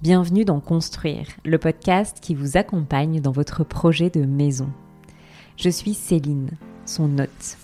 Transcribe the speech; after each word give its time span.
Bienvenue 0.00 0.44
dans 0.44 0.60
Construire, 0.60 1.26
le 1.44 1.58
podcast 1.58 2.18
qui 2.22 2.36
vous 2.36 2.56
accompagne 2.56 3.20
dans 3.20 3.32
votre 3.32 3.64
projet 3.64 4.10
de 4.10 4.24
maison. 4.24 4.68
Je 5.56 5.68
suis 5.68 5.92
Céline, 5.92 6.50
son 6.86 7.18
hôte. 7.18 7.58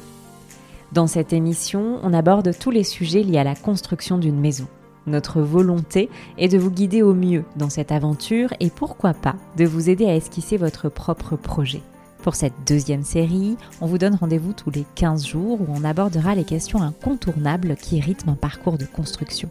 Dans 0.90 1.06
cette 1.06 1.32
émission, 1.32 2.00
on 2.02 2.12
aborde 2.12 2.50
tous 2.58 2.72
les 2.72 2.82
sujets 2.82 3.22
liés 3.22 3.38
à 3.38 3.44
la 3.44 3.54
construction 3.54 4.18
d'une 4.18 4.40
maison. 4.40 4.66
Notre 5.06 5.42
volonté 5.42 6.10
est 6.36 6.48
de 6.48 6.58
vous 6.58 6.72
guider 6.72 7.02
au 7.02 7.14
mieux 7.14 7.44
dans 7.54 7.70
cette 7.70 7.92
aventure 7.92 8.52
et 8.58 8.68
pourquoi 8.68 9.14
pas 9.14 9.36
de 9.56 9.64
vous 9.64 9.88
aider 9.88 10.06
à 10.06 10.16
esquisser 10.16 10.56
votre 10.56 10.88
propre 10.88 11.36
projet. 11.36 11.82
Pour 12.24 12.34
cette 12.34 12.66
deuxième 12.66 13.04
série, 13.04 13.56
on 13.80 13.86
vous 13.86 13.98
donne 13.98 14.16
rendez-vous 14.16 14.54
tous 14.54 14.70
les 14.70 14.86
15 14.96 15.24
jours 15.24 15.60
où 15.60 15.66
on 15.68 15.84
abordera 15.84 16.34
les 16.34 16.44
questions 16.44 16.82
incontournables 16.82 17.76
qui 17.76 18.00
rythment 18.00 18.32
un 18.32 18.36
parcours 18.36 18.76
de 18.76 18.86
construction. 18.86 19.50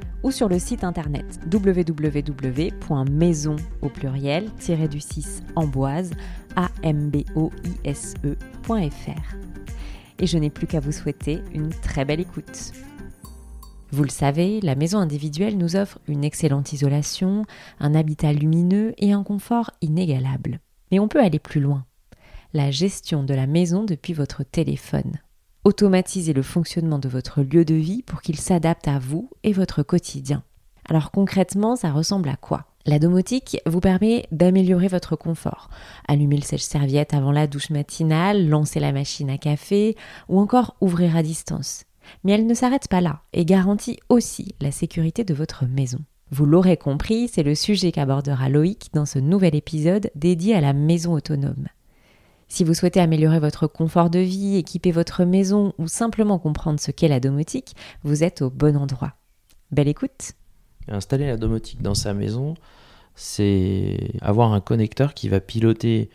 ou 0.23 0.31
sur 0.31 0.49
le 0.49 0.59
site 0.59 0.83
internet 0.83 1.39
www.maison 1.51 2.75
au 3.81 3.89
pluriel 3.89 4.49
du 4.89 4.99
6 4.99 5.43
amboise 5.55 6.11
amboise.fr. 6.83 8.25
Et 10.19 10.27
je 10.27 10.37
n'ai 10.37 10.49
plus 10.49 10.67
qu'à 10.67 10.79
vous 10.79 10.91
souhaiter 10.91 11.41
une 11.53 11.69
très 11.69 12.05
belle 12.05 12.19
écoute. 12.19 12.73
Vous 13.91 14.03
le 14.03 14.09
savez, 14.09 14.61
la 14.61 14.75
maison 14.75 14.99
individuelle 14.99 15.57
nous 15.57 15.75
offre 15.75 15.99
une 16.07 16.23
excellente 16.23 16.71
isolation, 16.71 17.43
un 17.79 17.93
habitat 17.93 18.31
lumineux 18.31 18.93
et 18.97 19.11
un 19.11 19.23
confort 19.23 19.71
inégalable. 19.81 20.59
Mais 20.91 20.99
on 20.99 21.09
peut 21.09 21.21
aller 21.21 21.39
plus 21.39 21.59
loin. 21.59 21.85
La 22.53 22.71
gestion 22.71 23.23
de 23.23 23.33
la 23.33 23.47
maison 23.47 23.83
depuis 23.83 24.13
votre 24.13 24.43
téléphone. 24.43 25.19
Automatiser 25.63 26.33
le 26.33 26.41
fonctionnement 26.41 26.97
de 26.97 27.07
votre 27.07 27.43
lieu 27.43 27.65
de 27.65 27.75
vie 27.75 28.01
pour 28.01 28.23
qu'il 28.23 28.39
s'adapte 28.39 28.87
à 28.87 28.97
vous 28.97 29.29
et 29.43 29.53
votre 29.53 29.83
quotidien. 29.83 30.41
Alors 30.89 31.11
concrètement, 31.11 31.75
ça 31.75 31.91
ressemble 31.91 32.29
à 32.29 32.35
quoi? 32.35 32.65
La 32.87 32.97
domotique 32.97 33.59
vous 33.67 33.79
permet 33.79 34.25
d'améliorer 34.31 34.87
votre 34.87 35.15
confort. 35.15 35.69
Allumer 36.07 36.37
le 36.37 36.41
sèche-serviette 36.41 37.13
avant 37.13 37.31
la 37.31 37.45
douche 37.45 37.69
matinale, 37.69 38.49
lancer 38.49 38.79
la 38.79 38.91
machine 38.91 39.29
à 39.29 39.37
café 39.37 39.95
ou 40.29 40.39
encore 40.39 40.75
ouvrir 40.81 41.15
à 41.15 41.21
distance. 41.21 41.83
Mais 42.23 42.31
elle 42.31 42.47
ne 42.47 42.55
s'arrête 42.55 42.87
pas 42.87 43.01
là 43.01 43.21
et 43.31 43.45
garantit 43.45 43.99
aussi 44.09 44.55
la 44.61 44.71
sécurité 44.71 45.23
de 45.23 45.35
votre 45.35 45.65
maison. 45.65 45.99
Vous 46.31 46.47
l'aurez 46.47 46.77
compris, 46.77 47.27
c'est 47.27 47.43
le 47.43 47.53
sujet 47.53 47.91
qu'abordera 47.91 48.49
Loïc 48.49 48.89
dans 48.93 49.05
ce 49.05 49.19
nouvel 49.19 49.53
épisode 49.53 50.09
dédié 50.15 50.55
à 50.55 50.61
la 50.61 50.73
maison 50.73 51.13
autonome. 51.13 51.67
Si 52.53 52.65
vous 52.65 52.73
souhaitez 52.73 52.99
améliorer 52.99 53.39
votre 53.39 53.65
confort 53.65 54.09
de 54.09 54.19
vie, 54.19 54.57
équiper 54.57 54.91
votre 54.91 55.23
maison 55.23 55.71
ou 55.77 55.87
simplement 55.87 56.37
comprendre 56.37 56.81
ce 56.81 56.91
qu'est 56.91 57.07
la 57.07 57.21
domotique, 57.21 57.77
vous 58.03 58.25
êtes 58.25 58.41
au 58.41 58.49
bon 58.49 58.75
endroit. 58.75 59.13
Belle 59.71 59.87
écoute 59.87 60.33
Installer 60.89 61.27
la 61.27 61.37
domotique 61.37 61.81
dans 61.81 61.95
sa 61.95 62.13
maison, 62.13 62.55
c'est 63.15 64.15
avoir 64.19 64.51
un 64.51 64.59
connecteur 64.59 65.13
qui 65.13 65.29
va 65.29 65.39
piloter 65.39 66.09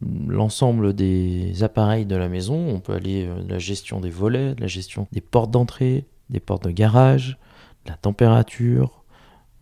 l'ensemble 0.00 0.94
des 0.94 1.62
appareils 1.62 2.06
de 2.06 2.16
la 2.16 2.30
maison. 2.30 2.66
On 2.66 2.80
peut 2.80 2.94
aller 2.94 3.26
euh, 3.26 3.42
de 3.42 3.50
la 3.50 3.58
gestion 3.58 4.00
des 4.00 4.08
volets, 4.08 4.54
de 4.54 4.62
la 4.62 4.66
gestion 4.66 5.06
des 5.12 5.20
portes 5.20 5.50
d'entrée, 5.50 6.06
des 6.30 6.40
portes 6.40 6.64
de 6.64 6.70
garage, 6.70 7.36
de 7.84 7.90
la 7.90 7.98
température, 7.98 9.04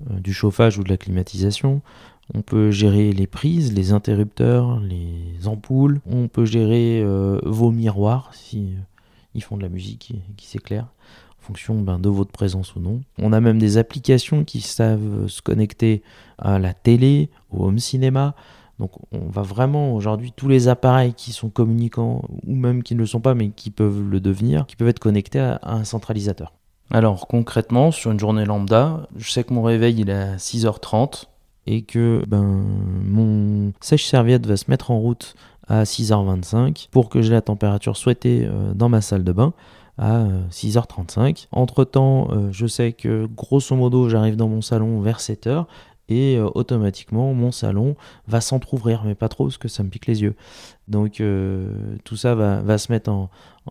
euh, 0.09 0.21
du 0.21 0.33
chauffage 0.33 0.79
ou 0.79 0.85
de 0.85 0.89
la 0.89 0.99
climatisation. 0.99 1.83
On 2.35 2.43
peut 2.43 2.71
gérer 2.71 3.13
les 3.13 3.27
prises, 3.27 3.73
les 3.73 3.93
interrupteurs, 3.93 4.81
les 4.81 5.47
ampoules. 5.47 6.01
On 6.07 6.29
peut 6.29 6.45
gérer 6.45 7.03
euh, 7.03 7.41
vos 7.45 7.71
miroirs 7.71 8.31
si 8.33 8.75
euh, 8.75 8.81
ils 9.35 9.43
font 9.43 9.57
de 9.57 9.63
la 9.63 9.69
musique 9.69 10.15
qui, 10.37 10.47
s'éclaire 10.47 10.87
en 11.39 11.45
fonction 11.45 11.81
ben, 11.81 11.99
de 11.99 12.09
votre 12.09 12.31
présence 12.31 12.77
ou 12.77 12.81
non. 12.81 13.01
On 13.19 13.33
a 13.33 13.41
même 13.41 13.59
des 13.59 13.77
applications 13.77 14.45
qui 14.45 14.61
savent 14.61 15.27
se 15.27 15.43
connecter 15.43 16.03
à 16.39 16.59
la 16.59 16.73
télé, 16.73 17.31
au 17.51 17.67
home 17.67 17.81
cinéma. 17.81 18.35
Donc 18.79 18.93
on 19.11 19.29
va 19.29 19.43
vraiment 19.43 19.95
aujourd'hui 19.95 20.33
tous 20.35 20.49
les 20.49 20.69
appareils 20.69 21.15
qui 21.15 21.33
sont 21.33 21.51
communicants 21.51 22.23
ou 22.47 22.55
même 22.55 22.83
qui 22.83 22.95
ne 22.95 23.01
le 23.01 23.07
sont 23.07 23.21
pas 23.21 23.35
mais 23.35 23.51
qui 23.51 23.71
peuvent 23.71 24.03
le 24.09 24.21
devenir, 24.21 24.67
qui 24.67 24.77
peuvent 24.77 24.89
être 24.89 25.01
connectés 25.01 25.41
à, 25.41 25.57
à 25.57 25.75
un 25.75 25.85
centralisateur. 25.85 26.53
Alors 26.91 27.27
concrètement, 27.27 27.91
sur 27.91 28.13
une 28.13 28.21
journée 28.21 28.45
lambda, 28.45 29.09
je 29.17 29.31
sais 29.31 29.45
que 29.45 29.53
mon 29.53 29.63
réveil 29.63 30.01
il 30.01 30.11
est 30.11 30.13
à 30.13 30.37
6h30 30.37 31.27
et 31.67 31.83
que 31.83 32.23
ben, 32.27 32.65
mon 33.05 33.73
sèche-serviette 33.81 34.47
va 34.47 34.57
se 34.57 34.65
mettre 34.69 34.91
en 34.91 34.99
route 34.99 35.35
à 35.69 35.85
6h25 35.85 36.89
pour 36.91 37.09
que 37.09 37.23
j'ai 37.23 37.33
la 37.33 37.41
température 37.41 37.97
souhaitée 37.97 38.45
euh, 38.45 38.75
dans 38.75 38.89
ma 38.89 39.01
salle 39.01 39.25
de 39.25 39.33
bain 39.33 39.53
à 39.99 40.25
6h35. 40.51 41.45
Euh, 41.45 41.47
Entre-temps, 41.53 42.29
euh, 42.31 42.49
je 42.51 42.67
sais 42.67 42.93
que 42.93 43.27
grosso 43.27 43.75
modo, 43.77 44.09
j'arrive 44.09 44.37
dans 44.37 44.49
mon 44.49 44.63
salon 44.63 45.01
vers 45.01 45.19
7h 45.19 45.67
et 46.09 46.39
automatiquement 46.39 47.33
mon 47.33 47.53
salon 47.53 47.97
va 48.27 48.41
s'entrouvrir, 48.41 49.05
mais 49.05 49.15
pas 49.15 49.29
trop 49.29 49.45
parce 49.45 49.59
que 49.59 49.69
ça 49.69 49.83
me 49.83 49.89
pique 49.89 50.07
les 50.07 50.23
yeux. 50.23 50.35
Donc 50.89 51.23
tout 52.05 52.17
ça 52.17 52.35
va, 52.35 52.79
se 52.79 52.93
mettre 52.93 53.11
en, 53.11 53.31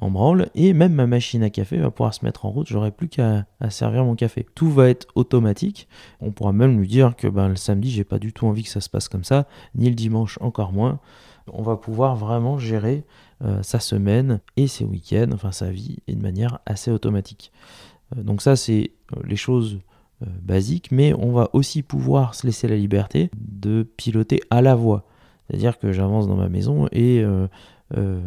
branle 0.10 0.50
et 0.56 0.74
même 0.74 0.94
ma 0.94 1.06
machine 1.08 1.44
à 1.44 1.50
café 1.50 1.78
va 1.78 1.92
pouvoir 1.92 2.14
se 2.14 2.26
mettre 2.26 2.46
en 2.46 2.50
route. 2.50 2.68
J'aurai 2.68 2.92
plus 2.92 3.10
qu'à 3.10 3.46
servir 3.70 4.06
mon 4.06 4.16
café. 4.16 4.48
Tout 4.56 4.72
va 4.72 4.90
être 4.90 5.08
automatique. 5.16 5.88
On 6.20 6.32
pourra 6.32 6.54
même 6.54 6.80
lui 6.80 6.88
dire 6.88 7.16
que 7.16 7.28
ben, 7.28 7.50
le 7.50 7.56
samedi, 7.56 7.92
j'ai 7.92 8.06
pas 8.06 8.18
du 8.18 8.34
tout 8.34 8.48
envie 8.48 8.64
que 8.64 8.70
ça 8.70 8.82
se 8.82 8.90
passe 8.90 9.08
comme 9.08 9.24
ça, 9.24 9.48
ni 9.76 9.90
le 9.90 9.96
dimanche 9.96 10.38
encore 10.42 10.72
moins. 10.72 11.00
On 11.48 11.62
va 11.62 11.78
pouvoir 11.78 12.16
vraiment 12.16 12.58
gérer 12.58 13.04
euh, 13.44 13.64
sa 13.64 13.80
semaine 13.80 14.40
et 14.56 14.68
ses 14.68 14.86
week-ends, 14.86 15.30
enfin 15.34 15.52
sa 15.52 15.72
vie, 15.72 15.98
et 16.08 16.14
de 16.14 16.22
manière 16.22 16.60
assez 16.68 16.92
automatique. 16.92 17.52
Euh, 18.16 18.22
donc 18.22 18.42
ça, 18.42 18.56
c'est 18.56 18.92
euh, 19.16 19.22
les 19.24 19.36
choses 19.36 19.80
basiques, 20.42 20.92
mais 20.92 21.14
on 21.14 21.32
va 21.32 21.50
aussi 21.54 21.84
pouvoir 21.84 22.36
se 22.36 22.46
laisser 22.46 22.68
la 22.68 22.76
liberté 22.76 23.30
de 23.36 23.84
piloter 23.98 24.42
à 24.50 24.62
la 24.62 24.76
voix. 24.76 25.06
C'est-à-dire 25.48 25.80
que 25.80 25.92
j'avance 25.92 26.28
dans 26.28 26.36
ma 26.36 26.50
maison 26.50 26.88
et 26.92 27.24
euh, 27.98 28.22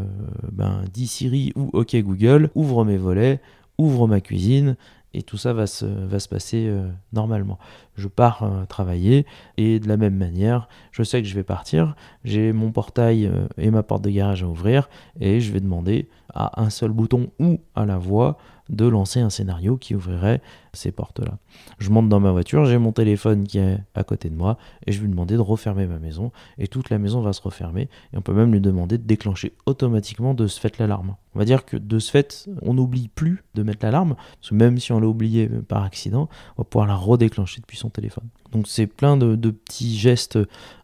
ben, 0.52 0.82
dis 0.92 1.06
Siri 1.06 1.52
ou 1.56 1.70
OK 1.72 1.96
Google, 1.96 2.50
ouvre 2.54 2.84
mes 2.84 2.96
volets, 2.96 3.40
ouvre 3.78 4.06
ma 4.06 4.20
cuisine, 4.20 4.76
et 5.14 5.22
tout 5.22 5.36
ça 5.36 5.52
va 5.52 5.66
se, 5.66 5.86
va 5.86 6.18
se 6.18 6.28
passer 6.28 6.66
euh, 6.66 6.90
normalement. 7.12 7.58
Je 7.96 8.08
pars 8.08 8.42
euh, 8.42 8.66
travailler 8.66 9.26
et 9.56 9.78
de 9.78 9.88
la 9.88 9.96
même 9.96 10.16
manière, 10.16 10.68
je 10.90 11.02
sais 11.02 11.22
que 11.22 11.28
je 11.28 11.34
vais 11.34 11.44
partir, 11.44 11.94
j'ai 12.24 12.52
mon 12.52 12.72
portail 12.72 13.30
et 13.56 13.70
ma 13.70 13.82
porte 13.82 14.02
de 14.04 14.10
garage 14.10 14.42
à 14.42 14.46
ouvrir 14.46 14.88
et 15.20 15.40
je 15.40 15.52
vais 15.52 15.60
demander 15.60 16.08
à 16.34 16.60
un 16.60 16.68
seul 16.68 16.90
bouton 16.90 17.30
ou 17.38 17.60
à 17.74 17.86
la 17.86 17.96
voix 17.96 18.36
de 18.70 18.86
lancer 18.86 19.20
un 19.20 19.30
scénario 19.30 19.76
qui 19.76 19.94
ouvrirait 19.94 20.40
ces 20.72 20.90
portes-là. 20.90 21.38
Je 21.78 21.90
monte 21.90 22.08
dans 22.08 22.20
ma 22.20 22.32
voiture, 22.32 22.64
j'ai 22.64 22.78
mon 22.78 22.92
téléphone 22.92 23.46
qui 23.46 23.58
est 23.58 23.78
à 23.94 24.04
côté 24.04 24.30
de 24.30 24.34
moi 24.34 24.58
et 24.86 24.92
je 24.92 24.98
vais 24.98 25.04
lui 25.04 25.10
demander 25.10 25.34
de 25.34 25.40
refermer 25.40 25.86
ma 25.86 25.98
maison 25.98 26.32
et 26.58 26.66
toute 26.66 26.90
la 26.90 26.98
maison 26.98 27.20
va 27.20 27.32
se 27.32 27.42
refermer 27.42 27.88
et 28.12 28.16
on 28.16 28.22
peut 28.22 28.32
même 28.32 28.52
lui 28.52 28.60
demander 28.60 28.98
de 28.98 29.04
déclencher 29.04 29.52
automatiquement 29.66 30.34
de 30.34 30.46
ce 30.46 30.58
fait 30.58 30.78
l'alarme. 30.78 31.16
On 31.34 31.38
va 31.38 31.44
dire 31.44 31.64
que 31.64 31.76
de 31.76 31.98
ce 31.98 32.10
fait, 32.10 32.48
on 32.62 32.74
n'oublie 32.74 33.08
plus 33.08 33.44
de 33.54 33.62
mettre 33.62 33.84
l'alarme 33.84 34.14
parce 34.40 34.50
que 34.50 34.54
même 34.54 34.78
si 34.78 34.92
on 34.92 35.00
l'a 35.00 35.06
oublié 35.06 35.48
par 35.48 35.82
accident, 35.84 36.28
on 36.56 36.62
va 36.62 36.64
pouvoir 36.64 36.86
la 36.86 36.96
redéclencher 36.96 37.60
depuis 37.60 37.76
son 37.76 37.90
téléphone. 37.90 38.28
Donc 38.52 38.66
c'est 38.66 38.86
plein 38.86 39.16
de, 39.16 39.36
de 39.36 39.50
petits 39.50 39.96
gestes 39.96 40.38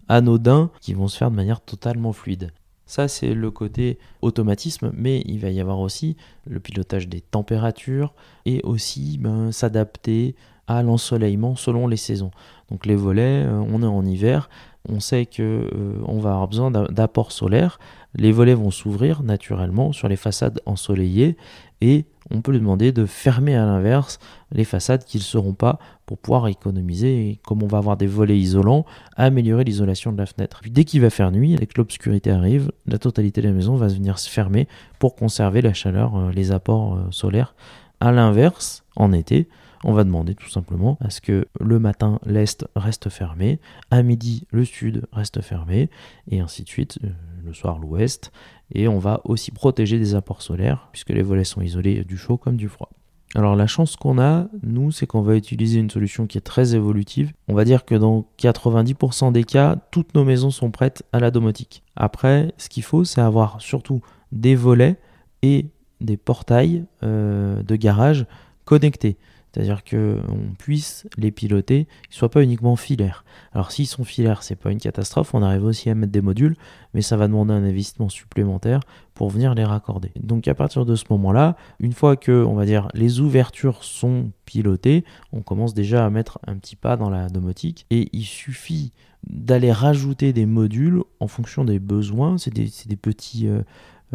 anodins 0.08 0.70
qui 0.80 0.92
vont 0.92 1.08
se 1.08 1.16
faire 1.16 1.30
de 1.30 1.36
manière 1.36 1.60
totalement 1.60 2.12
fluide. 2.12 2.52
Ça, 2.90 3.06
c'est 3.06 3.34
le 3.34 3.52
côté 3.52 4.00
automatisme, 4.20 4.90
mais 4.92 5.22
il 5.24 5.38
va 5.38 5.50
y 5.50 5.60
avoir 5.60 5.78
aussi 5.78 6.16
le 6.44 6.58
pilotage 6.58 7.06
des 7.06 7.20
températures 7.20 8.12
et 8.46 8.60
aussi 8.64 9.16
ben, 9.20 9.52
s'adapter 9.52 10.34
à 10.66 10.82
l'ensoleillement 10.82 11.54
selon 11.54 11.86
les 11.86 11.96
saisons. 11.96 12.32
Donc 12.68 12.86
les 12.86 12.96
volets, 12.96 13.44
euh, 13.46 13.62
on 13.72 13.84
est 13.84 13.86
en 13.86 14.04
hiver, 14.04 14.50
on 14.88 14.98
sait 14.98 15.26
que 15.26 15.70
euh, 15.72 16.02
on 16.04 16.18
va 16.18 16.30
avoir 16.30 16.48
besoin 16.48 16.72
d'apport 16.72 17.30
solaire. 17.30 17.78
Les 18.16 18.32
volets 18.32 18.54
vont 18.54 18.72
s'ouvrir 18.72 19.22
naturellement 19.22 19.92
sur 19.92 20.08
les 20.08 20.16
façades 20.16 20.60
ensoleillées 20.66 21.36
et 21.80 22.06
on 22.30 22.42
peut 22.42 22.52
lui 22.52 22.58
demander 22.58 22.92
de 22.92 23.06
fermer 23.06 23.56
à 23.56 23.66
l'inverse 23.66 24.18
les 24.52 24.64
façades 24.64 25.04
qui 25.04 25.18
ne 25.18 25.22
seront 25.22 25.54
pas 25.54 25.78
pour 26.06 26.18
pouvoir 26.18 26.48
économiser 26.48 27.28
et 27.28 27.40
comme 27.44 27.62
on 27.62 27.66
va 27.66 27.78
avoir 27.78 27.96
des 27.96 28.06
volets 28.06 28.38
isolants, 28.38 28.84
améliorer 29.16 29.64
l'isolation 29.64 30.12
de 30.12 30.18
la 30.18 30.26
fenêtre. 30.26 30.60
Dès 30.68 30.84
qu'il 30.84 31.00
va 31.00 31.10
faire 31.10 31.30
nuit, 31.30 31.56
dès 31.56 31.66
que 31.66 31.78
l'obscurité 31.78 32.30
arrive, 32.30 32.72
la 32.86 32.98
totalité 32.98 33.42
de 33.42 33.48
la 33.48 33.54
maison 33.54 33.76
va 33.76 33.88
venir 33.88 34.18
se 34.18 34.28
fermer 34.28 34.68
pour 34.98 35.14
conserver 35.14 35.62
la 35.62 35.72
chaleur, 35.72 36.16
euh, 36.16 36.30
les 36.32 36.52
apports 36.52 36.96
euh, 36.96 37.02
solaires. 37.10 37.54
À 38.00 38.12
l'inverse, 38.12 38.84
en 38.96 39.12
été, 39.12 39.48
on 39.84 39.92
va 39.92 40.04
demander 40.04 40.34
tout 40.34 40.48
simplement 40.48 40.98
à 41.00 41.10
ce 41.10 41.20
que 41.20 41.46
le 41.58 41.78
matin 41.78 42.18
l'est 42.26 42.66
reste 42.76 43.08
fermé, 43.08 43.60
à 43.90 44.02
midi 44.02 44.46
le 44.50 44.64
sud 44.64 45.06
reste 45.12 45.40
fermé, 45.40 45.90
et 46.30 46.40
ainsi 46.40 46.64
de 46.64 46.68
suite 46.68 46.98
euh, 47.04 47.08
le 47.44 47.52
soir 47.52 47.78
l'ouest, 47.78 48.32
et 48.74 48.88
on 48.88 48.98
va 48.98 49.20
aussi 49.24 49.50
protéger 49.50 49.98
des 49.98 50.14
apports 50.14 50.42
solaires, 50.42 50.88
puisque 50.92 51.10
les 51.10 51.22
volets 51.22 51.44
sont 51.44 51.60
isolés 51.60 52.04
du 52.04 52.16
chaud 52.16 52.36
comme 52.36 52.56
du 52.56 52.68
froid. 52.68 52.90
Alors 53.36 53.54
la 53.54 53.68
chance 53.68 53.94
qu'on 53.94 54.18
a, 54.18 54.48
nous, 54.64 54.90
c'est 54.90 55.06
qu'on 55.06 55.22
va 55.22 55.36
utiliser 55.36 55.78
une 55.78 55.90
solution 55.90 56.26
qui 56.26 56.36
est 56.36 56.42
très 56.42 56.74
évolutive. 56.74 57.32
On 57.46 57.54
va 57.54 57.64
dire 57.64 57.84
que 57.84 57.94
dans 57.94 58.26
90% 58.38 59.30
des 59.30 59.44
cas, 59.44 59.76
toutes 59.92 60.14
nos 60.14 60.24
maisons 60.24 60.50
sont 60.50 60.72
prêtes 60.72 61.04
à 61.12 61.20
la 61.20 61.30
domotique. 61.30 61.84
Après, 61.94 62.52
ce 62.58 62.68
qu'il 62.68 62.82
faut, 62.82 63.04
c'est 63.04 63.20
avoir 63.20 63.60
surtout 63.60 64.00
des 64.32 64.56
volets 64.56 64.96
et 65.42 65.66
des 66.00 66.16
portails 66.16 66.84
euh, 67.04 67.62
de 67.62 67.76
garage 67.76 68.26
connectés. 68.64 69.16
C'est-à-dire 69.52 69.82
qu'on 69.84 70.54
puisse 70.58 71.06
les 71.16 71.30
piloter, 71.30 71.86
qu'ils 72.04 72.12
ne 72.12 72.14
soient 72.14 72.30
pas 72.30 72.42
uniquement 72.42 72.76
filaires. 72.76 73.24
Alors 73.52 73.72
s'ils 73.72 73.86
sont 73.86 74.04
filaires, 74.04 74.42
c'est 74.42 74.56
pas 74.56 74.70
une 74.70 74.78
catastrophe, 74.78 75.34
on 75.34 75.42
arrive 75.42 75.64
aussi 75.64 75.90
à 75.90 75.94
mettre 75.94 76.12
des 76.12 76.20
modules, 76.20 76.56
mais 76.94 77.02
ça 77.02 77.16
va 77.16 77.26
demander 77.26 77.52
un 77.52 77.64
investissement 77.64 78.08
supplémentaire 78.08 78.80
pour 79.14 79.28
venir 79.28 79.54
les 79.54 79.64
raccorder. 79.64 80.12
Donc 80.20 80.46
à 80.46 80.54
partir 80.54 80.86
de 80.86 80.94
ce 80.94 81.04
moment-là, 81.10 81.56
une 81.80 81.92
fois 81.92 82.16
que 82.16 82.44
on 82.44 82.54
va 82.54 82.64
dire 82.64 82.88
les 82.94 83.20
ouvertures 83.20 83.82
sont 83.82 84.30
pilotées, 84.44 85.04
on 85.32 85.42
commence 85.42 85.74
déjà 85.74 86.06
à 86.06 86.10
mettre 86.10 86.38
un 86.46 86.56
petit 86.56 86.76
pas 86.76 86.96
dans 86.96 87.10
la 87.10 87.28
domotique 87.28 87.86
et 87.90 88.08
il 88.12 88.24
suffit 88.24 88.92
d'aller 89.28 89.72
rajouter 89.72 90.32
des 90.32 90.46
modules 90.46 91.02
en 91.20 91.28
fonction 91.28 91.64
des 91.64 91.78
besoins. 91.78 92.38
C'est 92.38 92.54
des, 92.54 92.96
petits 92.96 93.48
euh, 93.48 93.62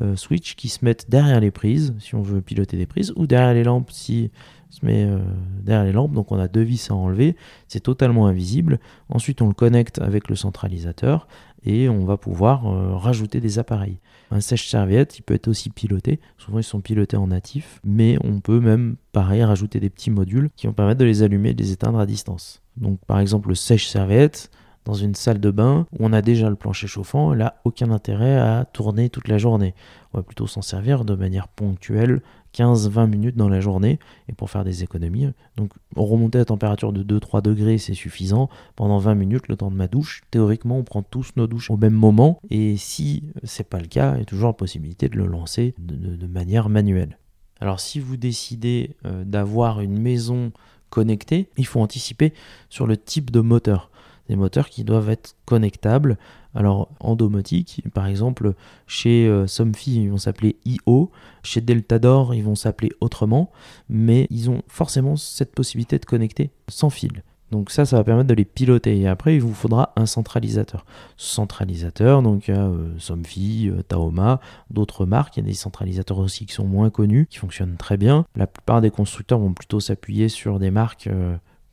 euh, 0.01 0.15
switches 0.15 0.55
qui 0.55 0.69
se 0.69 0.83
mettent 0.83 1.09
derrière 1.09 1.39
les 1.39 1.51
prises 1.51 1.93
si 1.99 2.15
on 2.15 2.21
veut 2.21 2.41
piloter 2.41 2.77
des 2.77 2.85
prises 2.85 3.13
ou 3.15 3.27
derrière 3.27 3.53
les 3.53 3.63
lampes 3.63 3.91
si 3.91 4.31
se 4.75 4.85
met 4.85 5.05
euh, 5.05 5.19
derrière 5.61 5.85
les 5.85 5.91
lampes, 5.91 6.13
donc 6.13 6.31
on 6.31 6.39
a 6.39 6.47
deux 6.47 6.61
vis 6.61 6.91
à 6.91 6.95
enlever, 6.95 7.35
c'est 7.67 7.79
totalement 7.79 8.27
invisible. 8.27 8.79
Ensuite, 9.09 9.41
on 9.41 9.47
le 9.47 9.53
connecte 9.53 9.99
avec 9.99 10.29
le 10.29 10.35
centralisateur 10.35 11.27
et 11.63 11.89
on 11.89 12.05
va 12.05 12.17
pouvoir 12.17 12.67
euh, 12.67 12.95
rajouter 12.95 13.39
des 13.39 13.57
appareils. 13.57 13.99
Un 14.31 14.41
sèche-serviette, 14.41 15.17
il 15.17 15.21
peut 15.21 15.33
être 15.33 15.47
aussi 15.47 15.69
piloté, 15.69 16.19
souvent 16.37 16.59
ils 16.59 16.63
sont 16.63 16.81
pilotés 16.81 17.17
en 17.17 17.27
natif, 17.27 17.79
mais 17.83 18.17
on 18.23 18.39
peut 18.39 18.59
même, 18.59 18.97
pareil, 19.11 19.43
rajouter 19.43 19.79
des 19.79 19.89
petits 19.89 20.11
modules 20.11 20.49
qui 20.55 20.67
vont 20.67 20.73
permettre 20.73 20.99
de 20.99 21.05
les 21.05 21.23
allumer 21.23 21.49
et 21.49 21.53
de 21.53 21.61
les 21.61 21.71
éteindre 21.71 21.99
à 21.99 22.05
distance. 22.05 22.61
Donc 22.75 22.99
par 23.07 23.19
exemple, 23.19 23.49
le 23.49 23.55
sèche-serviette, 23.55 24.51
dans 24.85 24.93
une 24.93 25.15
salle 25.15 25.39
de 25.39 25.51
bain 25.51 25.87
où 25.91 26.05
on 26.05 26.13
a 26.13 26.21
déjà 26.21 26.49
le 26.49 26.55
plancher 26.55 26.87
chauffant, 26.87 27.33
il 27.33 27.39
n'a 27.39 27.55
aucun 27.65 27.91
intérêt 27.91 28.37
à 28.37 28.65
tourner 28.65 29.09
toute 29.09 29.27
la 29.27 29.37
journée. 29.37 29.73
On 30.13 30.19
va 30.19 30.23
plutôt 30.23 30.47
s'en 30.47 30.61
servir 30.61 31.03
de 31.05 31.15
manière 31.15 31.47
ponctuelle 31.47 32.21
15-20 32.55 33.07
minutes 33.07 33.35
dans 33.35 33.49
la 33.49 33.59
journée 33.59 33.99
et 34.29 34.33
pour 34.33 34.49
faire 34.49 34.63
des 34.63 34.83
économies. 34.83 35.27
Donc 35.57 35.71
remonter 35.95 36.39
à 36.39 36.45
température 36.45 36.93
de 36.93 37.03
2-3 37.03 37.41
degrés, 37.41 37.77
c'est 37.77 37.95
suffisant. 37.95 38.49
Pendant 38.75 38.99
20 38.99 39.15
minutes, 39.15 39.47
le 39.49 39.57
temps 39.57 39.71
de 39.71 39.75
ma 39.75 39.87
douche, 39.87 40.21
théoriquement, 40.31 40.77
on 40.77 40.83
prend 40.83 41.01
tous 41.01 41.31
nos 41.35 41.47
douches 41.47 41.69
au 41.69 41.77
même 41.77 41.93
moment. 41.93 42.39
Et 42.49 42.77
si 42.77 43.23
c'est 43.43 43.67
pas 43.67 43.79
le 43.79 43.87
cas, 43.87 44.13
il 44.15 44.19
y 44.19 44.21
a 44.21 44.25
toujours 44.25 44.49
la 44.49 44.53
possibilité 44.53 45.09
de 45.09 45.17
le 45.17 45.25
lancer 45.25 45.73
de, 45.79 46.27
manière 46.27 46.69
manuelle. 46.69 47.17
Alors 47.61 47.79
si 47.79 47.99
vous 47.99 48.17
décidez 48.17 48.95
euh, 49.05 49.23
d'avoir 49.23 49.79
une 49.79 49.97
maison 49.97 50.51
connectée, 50.89 51.49
il 51.57 51.65
faut 51.65 51.81
anticiper 51.81 52.33
sur 52.69 52.87
le 52.87 52.97
type 52.97 53.31
de 53.31 53.39
moteur 53.39 53.89
des 54.29 54.35
moteurs 54.35 54.69
qui 54.69 54.83
doivent 54.83 55.09
être 55.09 55.35
connectables. 55.45 56.17
Alors 56.53 56.89
en 56.99 57.15
domotique, 57.15 57.83
par 57.93 58.07
exemple, 58.07 58.53
chez 58.87 59.27
euh, 59.27 59.45
Somfy, 59.45 60.03
ils 60.03 60.09
vont 60.09 60.17
s'appeler 60.17 60.57
IO, 60.65 61.11
chez 61.43 61.61
Deltador, 61.61 62.33
ils 62.33 62.43
vont 62.43 62.55
s'appeler 62.55 62.91
autrement, 63.01 63.51
mais 63.89 64.27
ils 64.29 64.49
ont 64.49 64.61
forcément 64.67 65.17
cette 65.17 65.53
possibilité 65.53 65.99
de 65.99 66.05
connecter 66.05 66.51
sans 66.69 66.89
fil. 66.89 67.23
Donc 67.51 67.69
ça, 67.69 67.85
ça 67.85 67.97
va 67.97 68.03
permettre 68.03 68.27
de 68.27 68.33
les 68.33 68.45
piloter. 68.45 68.99
Et 68.99 69.07
après, 69.07 69.35
il 69.35 69.41
vous 69.41 69.53
faudra 69.53 69.93
un 69.95 70.05
centralisateur. 70.05 70.85
Centralisateur, 71.15 72.21
donc 72.21 72.47
il 72.47 72.55
y 72.55 72.57
a 72.57 72.65
euh, 72.65 72.97
Somfy, 72.97 73.69
euh, 73.69 73.83
Taoma, 73.83 74.39
d'autres 74.71 75.05
marques. 75.05 75.37
Il 75.37 75.41
y 75.41 75.43
a 75.43 75.47
des 75.47 75.53
centralisateurs 75.53 76.17
aussi 76.17 76.45
qui 76.45 76.53
sont 76.53 76.65
moins 76.65 76.89
connus, 76.89 77.27
qui 77.29 77.37
fonctionnent 77.37 77.77
très 77.77 77.97
bien. 77.97 78.25
La 78.35 78.47
plupart 78.47 78.81
des 78.81 78.89
constructeurs 78.89 79.39
vont 79.39 79.53
plutôt 79.53 79.79
s'appuyer 79.79 80.27
sur 80.27 80.57
des 80.57 80.71
marques 80.71 81.09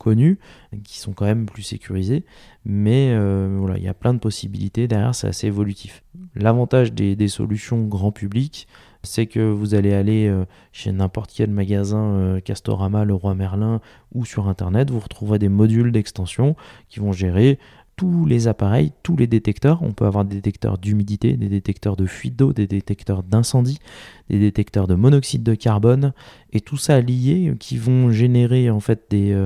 connus, 0.03 0.39
qui 0.85 0.99
sont 0.99 1.13
quand 1.13 1.25
même 1.25 1.47
plus 1.47 1.63
sécurisés. 1.63 2.25
Mais 2.65 3.13
euh, 3.13 3.57
voilà, 3.59 3.79
il 3.79 3.85
y 3.85 3.89
a 3.89 3.95
plein 3.95 4.13
de 4.15 4.19
possibilités. 4.19 4.89
Derrière, 4.89 5.15
c'est 5.15 5.29
assez 5.29 5.47
évolutif. 5.47 6.03
L'avantage 6.35 6.93
des, 6.93 7.29
solutions 7.29 7.85
grand 7.85 8.11
public, 8.11 8.67
c'est 9.05 9.27
que 9.27 9.41
vous 9.41 9.75
allez 9.75 9.93
aller 9.93 10.29
euh, 10.29 10.45
chez 10.73 10.93
n'importe 10.93 11.33
quel 11.35 11.51
magasin 11.51 12.15
euh, 12.15 12.41
Castorama, 12.41 13.05
Leroy 13.05 13.35
Merlin 13.35 13.81
ou 14.13 14.25
sur 14.25 14.49
Internet, 14.49 14.91
vous 14.91 15.01
retrouverez 15.01 15.39
des 15.39 15.49
modules 15.49 15.93
d'extension 15.93 16.57
qui 16.89 17.01
vont 17.01 17.13
gérer 17.13 17.59
tous 17.97 18.25
les 18.27 18.49
appareils, 18.49 18.93
tous 19.03 19.17
les 19.17 19.27
détecteurs. 19.27 19.83
On 19.83 19.93
peut 19.93 20.07
avoir 20.07 20.25
des 20.25 20.37
détecteurs 20.37 20.79
d'humidité, 20.79 21.37
des 21.37 21.49
détecteurs 21.49 21.97
de 21.97 22.07
fuite 22.07 22.37
d'eau, 22.37 22.53
des 22.53 22.67
détecteurs 22.67 23.23
d'incendie, 23.23 23.79
des 24.31 24.39
détecteurs 24.39 24.87
de 24.87 24.95
monoxyde 24.95 25.43
de 25.43 25.55
carbone, 25.55 26.13
et 26.53 26.61
tout 26.61 26.77
ça 26.77 27.01
lié 27.01 27.55
qui 27.59 27.77
vont 27.77 28.11
générer 28.11 28.71
en 28.71 28.81
fait 28.81 29.05
des, 29.11 29.37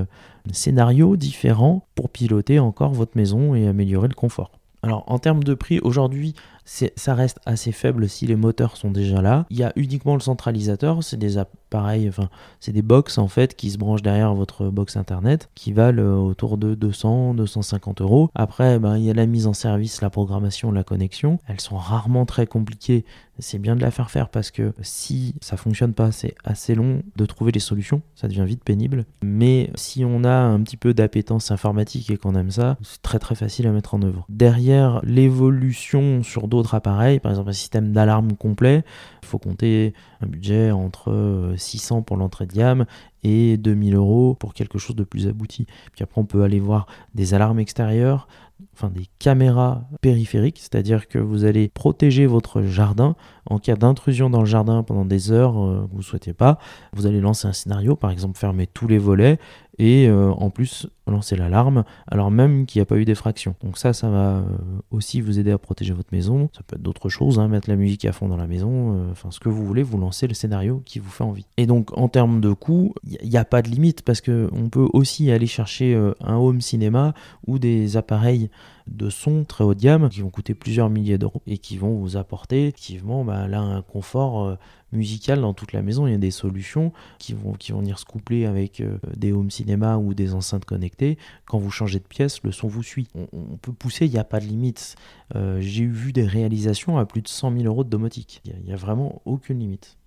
scénarios 0.51 1.17
différents 1.17 1.85
pour 1.95 2.09
piloter 2.09 2.59
encore 2.59 2.93
votre 2.93 3.17
maison 3.17 3.53
et 3.53 3.67
améliorer 3.67 4.07
le 4.07 4.13
confort. 4.13 4.51
Alors 4.81 5.03
en 5.07 5.19
termes 5.19 5.43
de 5.43 5.53
prix, 5.53 5.79
aujourd'hui, 5.79 6.33
ça 6.67 7.15
reste 7.15 7.39
assez 7.45 7.71
faible 7.71 8.09
si 8.09 8.27
les 8.27 8.35
moteurs 8.35 8.77
sont 8.77 8.91
déjà 8.91 9.21
là. 9.21 9.45
Il 9.49 9.57
y 9.57 9.63
a 9.63 9.71
uniquement 9.75 10.15
le 10.15 10.19
centralisateur, 10.19 11.03
c'est 11.03 11.17
des 11.17 11.37
appareils, 11.37 12.09
enfin 12.09 12.29
c'est 12.59 12.73
des 12.73 12.81
box 12.81 13.17
en 13.17 13.27
fait 13.27 13.55
qui 13.55 13.71
se 13.71 13.77
branchent 13.77 14.01
derrière 14.01 14.33
votre 14.33 14.65
box 14.69 14.97
internet 14.97 15.49
qui 15.55 15.71
valent 15.71 16.01
euh, 16.01 16.15
autour 16.15 16.57
de 16.57 16.75
200, 16.75 17.35
250 17.35 18.01
euros. 18.01 18.29
Après, 18.35 18.79
ben, 18.79 18.97
il 18.97 19.03
y 19.05 19.09
a 19.09 19.13
la 19.13 19.25
mise 19.25 19.47
en 19.47 19.53
service, 19.53 20.01
la 20.01 20.09
programmation, 20.09 20.71
la 20.71 20.83
connexion. 20.83 21.39
Elles 21.47 21.61
sont 21.61 21.77
rarement 21.77 22.25
très 22.25 22.47
compliquées 22.47 23.05
c'est 23.39 23.59
bien 23.59 23.75
de 23.75 23.81
la 23.81 23.91
faire 23.91 24.09
faire 24.09 24.29
parce 24.29 24.51
que 24.51 24.73
si 24.81 25.35
ça 25.41 25.57
fonctionne 25.57 25.93
pas, 25.93 26.11
c'est 26.11 26.35
assez 26.43 26.75
long 26.75 27.01
de 27.15 27.25
trouver 27.25 27.51
les 27.51 27.59
solutions, 27.59 28.01
ça 28.15 28.27
devient 28.27 28.45
vite 28.45 28.63
pénible. 28.63 29.05
Mais 29.21 29.69
si 29.75 30.03
on 30.05 30.23
a 30.23 30.35
un 30.35 30.61
petit 30.61 30.77
peu 30.77 30.93
d'appétence 30.93 31.51
informatique 31.51 32.09
et 32.09 32.17
qu'on 32.17 32.35
aime 32.35 32.51
ça, 32.51 32.77
c'est 32.81 33.01
très 33.01 33.19
très 33.19 33.35
facile 33.35 33.67
à 33.67 33.71
mettre 33.71 33.93
en 33.93 34.01
œuvre. 34.01 34.25
Derrière 34.29 35.01
l'évolution 35.03 36.23
sur 36.23 36.47
d'autres 36.47 36.56
appareils, 36.75 37.19
par 37.19 37.31
exemple 37.31 37.49
un 37.49 37.53
système 37.53 37.91
d'alarme 37.91 38.33
complet, 38.33 38.83
il 39.23 39.27
faut 39.27 39.39
compter 39.39 39.93
un 40.21 40.27
budget 40.27 40.71
entre 40.71 41.53
600 41.55 42.01
pour 42.01 42.17
l'entrée 42.17 42.45
de 42.45 42.53
gamme 42.53 42.85
et 43.27 43.57
2000 43.57 43.95
euros 43.95 44.35
pour 44.35 44.53
quelque 44.53 44.77
chose 44.79 44.95
de 44.95 45.03
plus 45.03 45.27
abouti. 45.27 45.65
Puis 45.93 46.03
après 46.03 46.21
on 46.21 46.25
peut 46.25 46.43
aller 46.43 46.59
voir 46.59 46.87
des 47.13 47.33
alarmes 47.33 47.59
extérieures, 47.59 48.27
enfin 48.73 48.89
des 48.89 49.05
caméras 49.19 49.83
périphériques, 50.01 50.59
c'est-à-dire 50.59 51.07
que 51.07 51.19
vous 51.19 51.45
allez 51.45 51.67
protéger 51.67 52.25
votre 52.25 52.61
jardin 52.61 53.15
en 53.49 53.59
cas 53.59 53.75
d'intrusion 53.75 54.29
dans 54.29 54.41
le 54.41 54.45
jardin 54.45 54.83
pendant 54.83 55.05
des 55.05 55.31
heures 55.31 55.57
euh, 55.57 55.87
que 55.87 55.91
vous 55.91 55.99
ne 55.99 56.03
souhaitez 56.03 56.33
pas. 56.33 56.59
Vous 56.93 57.05
allez 57.05 57.21
lancer 57.21 57.47
un 57.47 57.53
scénario, 57.53 57.95
par 57.95 58.11
exemple 58.11 58.37
fermer 58.37 58.67
tous 58.67 58.87
les 58.87 58.97
volets 58.97 59.39
et 59.79 60.07
euh, 60.07 60.31
en 60.31 60.49
plus 60.49 60.87
lancer 61.05 61.35
l'alarme 61.35 61.83
alors 62.07 62.31
même 62.31 62.65
qu'il 62.65 62.79
n'y 62.79 62.81
a 62.81 62.85
pas 62.85 62.97
eu 62.97 63.05
d'effraction. 63.05 63.55
Donc 63.63 63.77
ça, 63.77 63.93
ça 63.93 64.09
va 64.09 64.37
euh, 64.37 64.43
aussi 64.91 65.21
vous 65.21 65.39
aider 65.39 65.51
à 65.51 65.57
protéger 65.57 65.93
votre 65.93 66.09
maison. 66.11 66.49
Ça 66.55 66.61
peut 66.65 66.75
être 66.75 66.81
d'autres 66.81 67.09
choses, 67.09 67.39
hein, 67.39 67.47
mettre 67.47 67.69
la 67.69 67.75
musique 67.75 68.05
à 68.05 68.11
fond 68.11 68.27
dans 68.27 68.37
la 68.37 68.47
maison, 68.47 69.09
enfin 69.11 69.31
ce 69.31 69.39
que 69.39 69.49
vous 69.49 69.65
voulez, 69.65 69.83
vous 69.83 69.97
lancez 69.97 70.27
le 70.27 70.33
scénario 70.33 70.81
qui 70.85 70.99
vous 70.99 71.09
fait 71.09 71.23
envie. 71.23 71.45
Et 71.57 71.65
donc 71.65 71.97
en 71.97 72.09
termes 72.09 72.41
de 72.41 72.51
coût, 72.53 72.93
il 73.03 73.16
n'y 73.23 73.37
a 73.37 73.45
pas 73.45 73.61
de 73.61 73.69
limite 73.69 74.01
parce 74.01 74.21
qu'on 74.21 74.69
peut 74.71 74.87
aussi 74.93 75.31
aller 75.31 75.47
chercher 75.47 75.95
un 76.21 76.35
home 76.35 76.61
cinéma 76.61 77.13
ou 77.45 77.59
des 77.59 77.97
appareils 77.97 78.49
de 78.89 79.09
son 79.09 79.43
très 79.43 79.63
haut 79.63 79.73
de 79.73 79.81
gamme 79.81 80.09
qui 80.09 80.21
vont 80.21 80.29
coûter 80.29 80.53
plusieurs 80.53 80.89
milliers 80.89 81.17
d'euros 81.17 81.41
et 81.45 81.57
qui 81.57 81.77
vont 81.77 81.93
vous 81.95 82.17
apporter 82.17 82.67
effectivement 82.67 83.23
bah, 83.23 83.47
là 83.47 83.59
un 83.59 83.81
confort 83.81 84.45
euh, 84.45 84.55
musical 84.91 85.41
dans 85.41 85.53
toute 85.53 85.73
la 85.73 85.81
maison. 85.81 86.07
Il 86.07 86.11
y 86.11 86.15
a 86.15 86.19
des 86.19 86.31
solutions 86.31 86.93
qui 87.19 87.33
vont, 87.33 87.53
qui 87.53 87.71
vont 87.71 87.79
venir 87.79 87.99
se 87.99 88.05
coupler 88.05 88.45
avec 88.45 88.79
euh, 88.79 88.97
des 89.15 89.31
home 89.31 89.51
cinéma 89.51 89.97
ou 89.97 90.13
des 90.13 90.33
enceintes 90.33 90.65
connectées. 90.65 91.17
Quand 91.45 91.57
vous 91.57 91.71
changez 91.71 91.99
de 91.99 92.05
pièce, 92.05 92.41
le 92.43 92.51
son 92.51 92.67
vous 92.67 92.83
suit. 92.83 93.07
On, 93.15 93.57
peut 93.57 93.73
pousser, 93.73 94.05
il 94.05 94.11
n'y 94.11 94.19
a 94.19 94.23
pas 94.23 94.39
de 94.39 94.45
limite. 94.45 94.95
Euh, 95.35 95.59
j'ai 95.61 95.85
vu 95.85 96.13
des 96.13 96.25
réalisations 96.25 96.97
à 96.97 97.05
plus 97.05 97.21
de 97.21 97.27
100 97.27 97.53
000 97.53 97.65
euros 97.65 97.83
de 97.83 97.89
domotique. 97.89 98.41
Il 98.45 98.53
n'y 98.65 98.73
a, 98.73 98.77
vraiment 98.77 99.21
aucune 99.25 99.59
limite. 99.59 99.97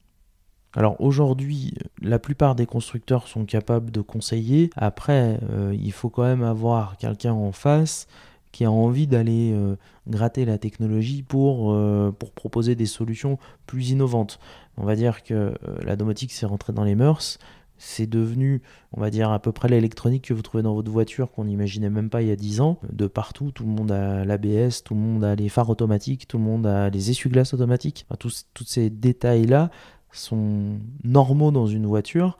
Alors 0.74 1.00
aujourd'hui, 1.00 1.74
la 2.00 2.18
plupart 2.18 2.54
des 2.54 2.66
constructeurs 2.66 3.26
sont 3.26 3.44
capables 3.44 3.90
de 3.90 4.00
conseiller. 4.00 4.70
Après, 4.76 5.40
il 5.72 5.90
faut 5.90 6.10
quand 6.10 6.22
même 6.22 6.44
avoir 6.44 6.96
quelqu'un 6.96 7.32
en 7.32 7.50
face 7.50 8.06
qui 8.52 8.64
a 8.64 8.70
envie 8.70 9.06
d'aller 9.06 9.52
euh, 9.52 9.76
gratter 10.08 10.44
la 10.44 10.58
technologie 10.58 11.22
pour, 11.22 11.72
euh, 11.72 12.14
pour 12.16 12.32
proposer 12.32 12.74
des 12.74 12.86
solutions 12.86 13.38
plus 13.66 13.90
innovantes. 13.90 14.38
On 14.76 14.84
va 14.84 14.96
dire 14.96 15.22
que 15.22 15.34
euh, 15.34 15.54
la 15.84 15.96
domotique 15.96 16.32
s'est 16.32 16.46
rentrée 16.46 16.72
dans 16.72 16.84
les 16.84 16.94
mœurs, 16.94 17.38
c'est 17.78 18.06
devenu, 18.06 18.60
on 18.92 19.00
va 19.00 19.08
dire, 19.08 19.30
à 19.30 19.38
peu 19.38 19.52
près 19.52 19.68
l'électronique 19.68 20.24
que 20.28 20.34
vous 20.34 20.42
trouvez 20.42 20.62
dans 20.62 20.74
votre 20.74 20.90
voiture 20.90 21.30
qu'on 21.30 21.44
n'imaginait 21.44 21.88
même 21.88 22.10
pas 22.10 22.20
il 22.20 22.28
y 22.28 22.30
a 22.30 22.36
10 22.36 22.60
ans. 22.60 22.78
De 22.92 23.06
partout, 23.06 23.52
tout 23.52 23.64
le 23.64 23.70
monde 23.70 23.90
a 23.90 24.24
l'ABS, 24.24 24.82
tout 24.84 24.94
le 24.94 25.00
monde 25.00 25.24
a 25.24 25.34
les 25.34 25.48
phares 25.48 25.70
automatiques, 25.70 26.28
tout 26.28 26.36
le 26.36 26.44
monde 26.44 26.66
a 26.66 26.90
les 26.90 27.10
essuie-glaces 27.10 27.54
automatiques. 27.54 28.06
tous 28.18 28.44
ces 28.66 28.90
détails-là 28.90 29.70
sont 30.12 30.78
normaux 31.04 31.50
dans 31.50 31.66
une 31.66 31.86
voiture 31.86 32.38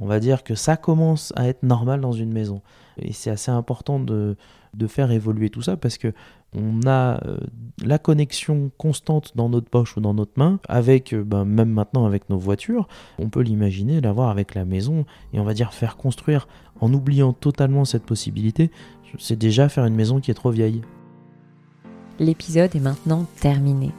on 0.00 0.06
va 0.06 0.18
dire 0.18 0.42
que 0.42 0.54
ça 0.54 0.76
commence 0.76 1.32
à 1.36 1.46
être 1.48 1.62
normal 1.62 2.00
dans 2.00 2.12
une 2.12 2.32
maison. 2.32 2.62
Et 2.96 3.12
c'est 3.12 3.30
assez 3.30 3.50
important 3.50 4.00
de, 4.00 4.36
de 4.74 4.86
faire 4.86 5.10
évoluer 5.10 5.50
tout 5.50 5.62
ça 5.62 5.76
parce 5.76 5.98
que 5.98 6.12
on 6.52 6.80
a 6.86 7.24
euh, 7.26 7.38
la 7.84 7.98
connexion 7.98 8.72
constante 8.76 9.36
dans 9.36 9.48
notre 9.48 9.68
poche 9.68 9.96
ou 9.96 10.00
dans 10.00 10.14
notre 10.14 10.32
main, 10.36 10.58
avec 10.68 11.12
euh, 11.12 11.22
ben, 11.22 11.44
même 11.44 11.70
maintenant 11.70 12.06
avec 12.06 12.28
nos 12.28 12.38
voitures, 12.38 12.88
on 13.18 13.28
peut 13.28 13.42
l'imaginer 13.42 14.00
l'avoir 14.00 14.30
avec 14.30 14.54
la 14.54 14.64
maison 14.64 15.04
et 15.32 15.38
on 15.38 15.44
va 15.44 15.54
dire 15.54 15.72
faire 15.72 15.96
construire 15.96 16.48
en 16.80 16.92
oubliant 16.92 17.32
totalement 17.32 17.84
cette 17.84 18.04
possibilité, 18.04 18.70
c'est 19.18 19.38
déjà 19.38 19.68
faire 19.68 19.84
une 19.84 19.94
maison 19.94 20.20
qui 20.20 20.30
est 20.30 20.34
trop 20.34 20.50
vieille. 20.50 20.82
L'épisode 22.18 22.74
est 22.74 22.80
maintenant 22.80 23.26
terminé. 23.40 23.92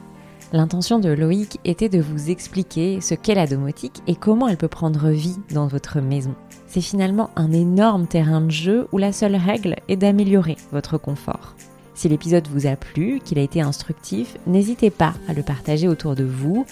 L'intention 0.52 0.98
de 0.98 1.08
Loïc 1.08 1.58
était 1.64 1.88
de 1.88 2.00
vous 2.00 2.30
expliquer 2.30 3.00
ce 3.00 3.14
qu'est 3.14 3.34
la 3.34 3.46
domotique 3.46 4.02
et 4.06 4.14
comment 4.14 4.48
elle 4.48 4.58
peut 4.58 4.68
prendre 4.68 5.08
vie 5.08 5.38
dans 5.50 5.66
votre 5.66 6.00
maison. 6.00 6.34
C'est 6.66 6.82
finalement 6.82 7.30
un 7.36 7.52
énorme 7.52 8.06
terrain 8.06 8.42
de 8.42 8.50
jeu 8.50 8.86
où 8.92 8.98
la 8.98 9.12
seule 9.12 9.36
règle 9.36 9.76
est 9.88 9.96
d'améliorer 9.96 10.58
votre 10.70 10.98
confort. 10.98 11.54
Si 11.94 12.08
l'épisode 12.08 12.48
vous 12.48 12.66
a 12.66 12.76
plu, 12.76 13.20
qu'il 13.24 13.38
a 13.38 13.42
été 13.42 13.62
instructif, 13.62 14.36
n'hésitez 14.46 14.90
pas 14.90 15.14
à 15.26 15.32
le 15.32 15.42
partager 15.42 15.88
autour 15.88 16.16
de 16.16 16.24
vous. 16.24 16.66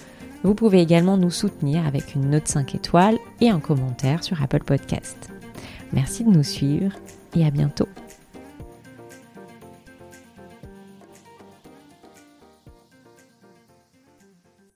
Vous 0.44 0.54
pouvez 0.54 0.80
également 0.80 1.16
nous 1.16 1.30
soutenir 1.30 1.86
avec 1.86 2.14
une 2.14 2.30
note 2.30 2.48
5 2.48 2.74
étoiles 2.74 3.18
et 3.40 3.48
un 3.48 3.60
commentaire 3.60 4.22
sur 4.22 4.42
Apple 4.42 4.64
Podcast. 4.64 5.30
Merci 5.94 6.24
de 6.24 6.30
nous 6.30 6.42
suivre 6.42 6.92
et 7.34 7.46
à 7.46 7.50
bientôt. 7.50 7.88